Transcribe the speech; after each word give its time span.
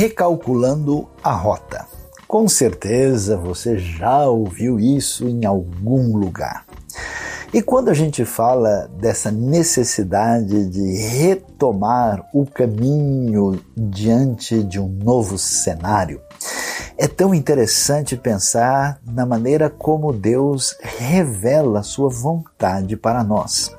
Recalculando 0.00 1.06
a 1.22 1.30
rota. 1.30 1.86
Com 2.26 2.48
certeza 2.48 3.36
você 3.36 3.76
já 3.76 4.24
ouviu 4.24 4.80
isso 4.80 5.28
em 5.28 5.44
algum 5.44 6.16
lugar. 6.16 6.64
E 7.52 7.60
quando 7.60 7.90
a 7.90 7.92
gente 7.92 8.24
fala 8.24 8.88
dessa 8.98 9.30
necessidade 9.30 10.70
de 10.70 10.96
retomar 11.06 12.26
o 12.32 12.46
caminho 12.46 13.60
diante 13.76 14.62
de 14.62 14.80
um 14.80 14.88
novo 14.88 15.36
cenário, 15.36 16.22
é 16.96 17.06
tão 17.06 17.34
interessante 17.34 18.16
pensar 18.16 18.98
na 19.04 19.26
maneira 19.26 19.68
como 19.68 20.14
Deus 20.14 20.78
revela 20.80 21.82
sua 21.82 22.08
vontade 22.08 22.96
para 22.96 23.22
nós. 23.22 23.70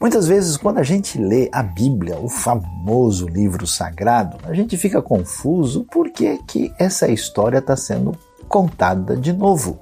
Muitas 0.00 0.28
vezes, 0.28 0.56
quando 0.56 0.78
a 0.78 0.84
gente 0.84 1.18
lê 1.18 1.48
a 1.50 1.60
Bíblia, 1.60 2.20
o 2.20 2.28
famoso 2.28 3.26
livro 3.26 3.66
sagrado, 3.66 4.38
a 4.44 4.54
gente 4.54 4.76
fica 4.76 5.02
confuso 5.02 5.84
por 5.90 6.10
que, 6.10 6.38
que 6.46 6.72
essa 6.78 7.08
história 7.08 7.58
está 7.58 7.76
sendo 7.76 8.16
contada 8.48 9.16
de 9.16 9.32
novo. 9.32 9.76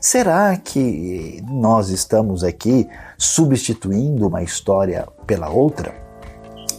Será 0.00 0.56
que 0.56 1.44
nós 1.48 1.90
estamos 1.90 2.42
aqui 2.42 2.88
substituindo 3.16 4.26
uma 4.26 4.42
história 4.42 5.06
pela 5.28 5.48
outra? 5.48 5.94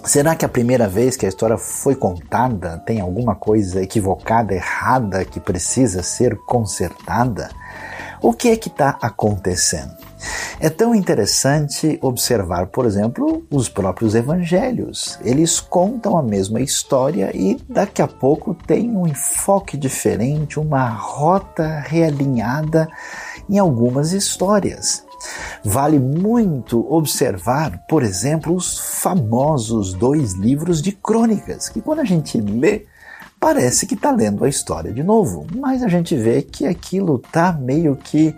Será 0.03 0.35
que 0.35 0.45
a 0.45 0.49
primeira 0.49 0.89
vez 0.89 1.15
que 1.15 1.25
a 1.25 1.29
história 1.29 1.57
foi 1.57 1.95
contada 1.95 2.79
tem 2.79 2.99
alguma 2.99 3.33
coisa 3.33 3.81
equivocada, 3.81 4.53
errada, 4.53 5.23
que 5.23 5.39
precisa 5.39 6.03
ser 6.03 6.35
consertada? 6.45 7.49
O 8.21 8.33
que 8.33 8.49
é 8.49 8.57
que 8.57 8.67
está 8.67 8.97
acontecendo? 9.01 10.06
É 10.59 10.69
tão 10.69 10.95
interessante 10.95 11.99
observar, 12.01 12.67
por 12.67 12.85
exemplo, 12.85 13.45
os 13.51 13.69
próprios 13.69 14.15
evangelhos. 14.15 15.19
Eles 15.23 15.59
contam 15.59 16.17
a 16.17 16.23
mesma 16.23 16.59
história 16.61 17.31
e 17.35 17.57
daqui 17.69 18.01
a 18.01 18.07
pouco 18.07 18.55
tem 18.55 18.89
um 18.89 19.05
enfoque 19.05 19.77
diferente, 19.77 20.59
uma 20.59 20.89
rota 20.89 21.79
realinhada 21.79 22.87
em 23.49 23.59
algumas 23.59 24.13
histórias. 24.13 25.05
Vale 25.63 25.99
muito 25.99 26.85
observar, 26.91 27.85
por 27.87 28.03
exemplo, 28.03 28.55
os 28.55 28.99
famosos 29.01 29.93
dois 29.93 30.33
livros 30.33 30.81
de 30.81 30.91
crônicas, 30.91 31.69
que 31.69 31.81
quando 31.81 31.99
a 31.99 32.05
gente 32.05 32.39
lê, 32.39 32.85
parece 33.39 33.85
que 33.85 33.93
está 33.93 34.11
lendo 34.11 34.43
a 34.43 34.49
história 34.49 34.91
de 34.91 35.03
novo, 35.03 35.45
mas 35.55 35.83
a 35.83 35.87
gente 35.87 36.15
vê 36.15 36.41
que 36.41 36.65
aquilo 36.65 37.21
está 37.23 37.51
meio 37.51 37.95
que 37.95 38.35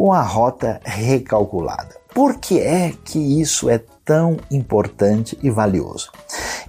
com 0.00 0.14
a 0.14 0.22
rota 0.22 0.80
recalculada. 0.82 1.94
Por 2.14 2.38
que 2.38 2.58
é 2.58 2.94
que 3.04 3.18
isso 3.18 3.68
é 3.68 3.78
tão 4.02 4.38
importante 4.50 5.38
e 5.42 5.50
valioso? 5.50 6.10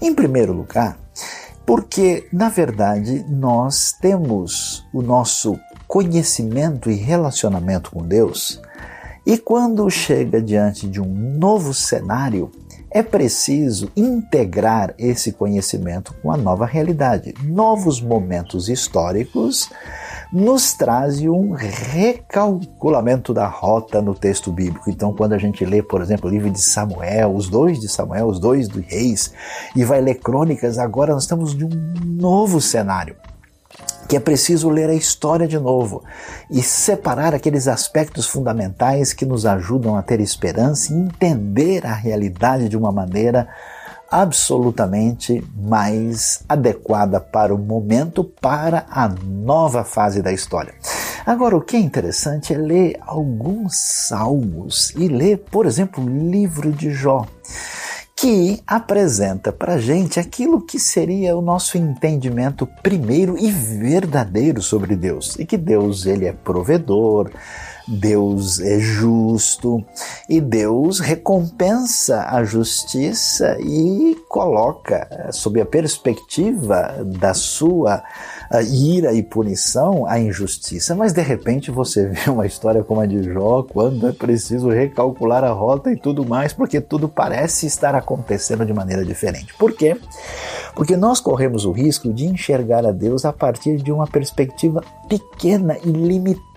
Em 0.02 0.14
primeiro 0.14 0.52
lugar, 0.52 1.00
porque 1.66 2.28
na 2.34 2.50
verdade 2.50 3.26
nós 3.30 3.94
temos 3.94 4.86
o 4.94 5.02
nosso 5.02 5.58
conhecimento 5.88 6.92
e 6.92 6.96
relacionamento 6.96 7.92
com 7.92 8.06
Deus, 8.06 8.62
e 9.26 9.38
quando 9.38 9.90
chega 9.90 10.42
diante 10.42 10.86
de 10.86 11.00
um 11.00 11.38
novo 11.40 11.74
cenário, 11.74 12.52
é 12.92 13.02
preciso 13.02 13.90
integrar 13.96 14.94
esse 14.98 15.32
conhecimento 15.32 16.14
com 16.22 16.34
a 16.34 16.36
nova 16.36 16.66
realidade. 16.66 17.34
Novos 17.46 18.02
momentos 18.02 18.68
históricos 18.68 19.70
nos 20.32 20.74
traz 20.74 21.20
um 21.22 21.52
recalculamento 21.52 23.34
da 23.34 23.48
rota 23.48 24.02
no 24.02 24.16
texto 24.16 24.52
bíblico. 24.52 24.90
Então, 24.90 25.14
quando 25.14 25.34
a 25.34 25.38
gente 25.38 25.66
lê, 25.66 25.84
por 25.84 26.02
exemplo, 26.02 26.30
o 26.30 26.32
livro 26.32 26.50
de 26.50 26.62
Samuel, 26.62 27.36
os 27.36 27.50
dois 27.50 27.80
de 27.80 27.90
Samuel, 27.90 28.28
os 28.28 28.40
dois 28.40 28.68
dos 28.68 28.86
reis, 28.86 29.34
e 29.76 29.84
vai 29.84 30.00
ler 30.00 30.16
crônicas, 30.16 30.78
agora 30.78 31.14
nós 31.14 31.24
estamos 31.24 31.56
de 31.56 31.66
um 31.66 31.70
novo 32.06 32.62
cenário 32.62 33.16
que 34.08 34.18
é 34.18 34.20
preciso 34.20 34.70
ler 34.70 34.90
a 34.90 34.94
história 34.94 35.48
de 35.48 35.58
novo 35.58 36.04
e 36.50 36.62
separar 36.62 37.34
aqueles 37.34 37.66
aspectos 37.66 38.28
fundamentais 38.28 39.14
que 39.14 39.26
nos 39.26 39.46
ajudam 39.46 39.96
a 39.96 40.02
ter 40.02 40.20
esperança 40.20 40.92
e 40.92 40.98
entender 40.98 41.86
a 41.86 41.94
realidade 41.94 42.68
de 42.68 42.76
uma 42.76 42.92
maneira 42.92 43.48
absolutamente 44.12 45.42
mais 45.56 46.44
adequada 46.50 47.22
para 47.22 47.56
o 47.56 47.58
momento, 47.58 48.24
para 48.26 48.86
a 48.92 49.08
nova 49.08 49.86
fase 49.86 50.22
da 50.22 50.34
história. 50.34 50.74
Agora, 51.26 51.56
o 51.56 51.62
que 51.62 51.78
é 51.78 51.80
interessante 51.80 52.54
é 52.54 52.58
ler 52.58 53.00
alguns 53.08 53.78
salmos 53.78 54.92
e 54.98 55.08
ler, 55.08 55.38
por 55.50 55.66
exemplo, 55.66 56.04
o 56.04 56.10
livro 56.10 56.74
de 56.74 56.92
Jó 56.92 57.26
que 58.22 58.62
apresenta 58.68 59.52
para 59.52 59.80
gente 59.80 60.20
aquilo 60.20 60.62
que 60.62 60.78
seria 60.78 61.36
o 61.36 61.42
nosso 61.42 61.76
entendimento 61.76 62.68
primeiro 62.84 63.36
e 63.36 63.50
verdadeiro 63.50 64.62
sobre 64.62 64.96
Deus 64.96 65.40
e 65.40 65.46
que 65.46 65.58
Deus 65.58 66.06
ele 66.06 66.28
é 66.28 66.32
provedor, 66.32 67.32
Deus 67.92 68.60
é 68.62 68.80
justo 68.80 69.84
e 70.30 70.40
Deus 70.40 71.00
recompensa 71.00 72.26
a 72.30 72.42
justiça 72.44 73.58
e 73.60 74.16
coloca 74.30 75.30
sob 75.34 75.60
a 75.60 75.66
perspectiva 75.66 77.04
da 77.06 77.34
sua 77.34 78.02
ira 78.70 79.14
e 79.14 79.22
punição 79.22 80.06
a 80.06 80.18
injustiça. 80.18 80.96
Mas 80.96 81.12
de 81.12 81.22
repente 81.22 81.70
você 81.70 82.08
vê 82.10 82.30
uma 82.30 82.46
história 82.46 82.82
como 82.82 83.02
a 83.02 83.06
de 83.06 83.24
Jó, 83.24 83.64
quando 83.64 84.08
é 84.08 84.14
preciso 84.14 84.70
recalcular 84.70 85.44
a 85.44 85.52
rota 85.52 85.92
e 85.92 85.98
tudo 85.98 86.26
mais, 86.26 86.54
porque 86.54 86.80
tudo 86.80 87.10
parece 87.10 87.66
estar 87.66 87.94
acontecendo 87.94 88.66
de 88.66 88.74
maneira 88.74 89.04
diferente. 89.04 89.54
Por 89.56 89.74
quê? 89.74 89.98
Porque 90.76 90.96
nós 90.96 91.20
corremos 91.20 91.66
o 91.66 91.72
risco 91.72 92.14
de 92.14 92.26
enxergar 92.26 92.86
a 92.86 92.92
Deus 92.92 93.26
a 93.26 93.34
partir 93.34 93.78
de 93.78 93.92
uma 93.92 94.08
perspectiva 94.08 94.82
pequena 95.10 95.78
e 95.84 95.92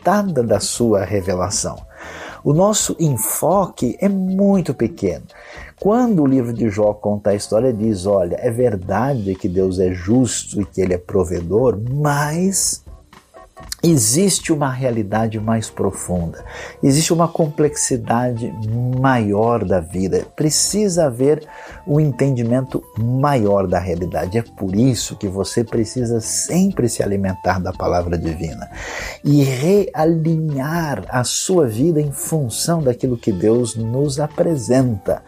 limitada 0.05 0.43
da 0.43 0.61
sua 0.61 1.05
revelação. 1.05 1.77
O 2.43 2.53
nosso 2.53 2.95
enfoque 3.01 3.97
é 3.99 4.09
muito 4.09 4.75
pequeno. 4.75 5.25
Quando 5.81 6.23
o 6.23 6.27
livro 6.27 6.53
de 6.53 6.69
Jó 6.69 6.93
conta 6.93 7.31
a 7.31 7.35
história, 7.35 7.73
diz: 7.73 8.05
olha, 8.05 8.37
é 8.39 8.51
verdade 8.51 9.35
que 9.35 9.49
Deus 9.49 9.81
é 9.81 9.93
justo 9.93 10.61
e 10.61 10.65
que 10.65 10.81
Ele 10.81 10.93
é 10.93 10.99
provedor, 10.99 11.79
mas 11.91 12.85
existe 13.85 14.53
uma 14.53 14.71
realidade 14.71 15.39
mais 15.39 15.69
profunda, 15.69 16.43
existe 16.83 17.13
uma 17.13 17.29
complexidade 17.29 18.53
maior 18.99 19.65
da 19.65 19.79
vida, 19.79 20.27
precisa 20.35 21.07
haver 21.07 21.47
um 21.87 22.01
entendimento 22.01 22.83
maior 22.99 23.67
da 23.67 23.79
realidade. 23.79 24.39
É 24.39 24.43
por 24.43 24.75
isso 24.75 25.17
que 25.17 25.29
você 25.29 25.63
precisa 25.63 26.21
sempre 26.21 26.89
se 26.89 27.03
alimentar 27.03 27.61
da 27.61 27.73
palavra 27.73 28.17
divina 28.17 28.71
e 29.23 29.43
realinhar 29.43 31.05
a 31.09 31.23
sua 31.23 31.67
vida 31.67 32.01
em 32.01 32.11
função 32.11 32.83
daquilo 32.83 33.19
que 33.19 33.33
Deus 33.33 33.77
nos 33.77 34.19
apresenta. 34.19 35.23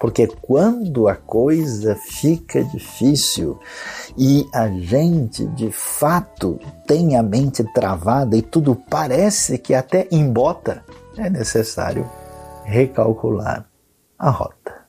Porque 0.00 0.26
quando 0.26 1.08
a 1.08 1.14
coisa 1.14 1.94
fica 1.94 2.64
difícil 2.64 3.60
e 4.16 4.48
a 4.54 4.66
gente 4.68 5.46
de 5.48 5.70
fato 5.70 6.58
tem 6.86 7.16
a 7.16 7.22
mente 7.22 7.62
travada 7.74 8.34
e 8.34 8.40
tudo 8.40 8.74
parece 8.74 9.58
que 9.58 9.74
até 9.74 10.08
embota, 10.10 10.82
é 11.18 11.28
necessário 11.28 12.10
recalcular 12.64 13.68
a 14.18 14.30
rota. 14.30 14.79